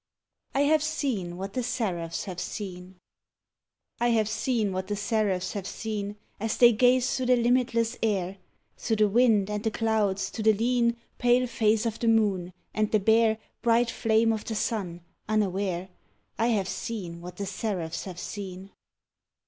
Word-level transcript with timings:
I 0.55 0.61
HAVE 0.61 0.81
SEEN 0.81 1.37
WHAT 1.37 1.53
THE 1.53 1.61
SERAPHS 1.61 2.23
HAVE 2.25 2.39
SEEN 2.39 2.95
I 3.99 4.07
have 4.07 4.27
seen 4.27 4.71
what 4.71 4.87
the 4.87 4.95
seraphs 4.95 5.53
have 5.53 5.67
seen 5.67 6.15
As 6.39 6.57
they 6.57 6.71
gaze 6.71 7.15
thro' 7.15 7.27
the 7.27 7.35
limitless 7.35 7.95
air 8.01 8.37
Thro' 8.77 8.95
the 8.95 9.07
wind 9.07 9.51
and 9.51 9.63
the 9.63 9.69
clouds 9.69 10.31
to 10.31 10.41
the 10.41 10.53
lean 10.53 10.97
Pale 11.19 11.45
face 11.45 11.85
of 11.85 11.99
the 11.99 12.07
moon, 12.07 12.51
and 12.73 12.89
the 12.89 12.99
bare 12.99 13.37
Bright 13.61 13.91
flame 13.91 14.33
of 14.33 14.43
the 14.43 14.55
sun, 14.55 15.01
unaware, 15.29 15.89
I 16.39 16.47
have 16.47 16.67
seen 16.67 17.21
what 17.21 17.35
the 17.37 17.45
seraphs 17.45 18.05
have 18.05 18.19
seen! 18.19 18.71